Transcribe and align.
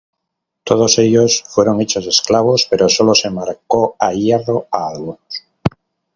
Todos 0.63 0.97
ellos 0.97 1.43
fueron 1.47 1.79
hechos 1.79 2.07
esclavos, 2.07 2.65
pero 2.67 2.89
sólo 2.89 3.13
se 3.13 3.29
marcó 3.29 3.95
a 3.99 4.13
hierro 4.13 4.65
a 4.71 4.87
algunos. 4.89 5.19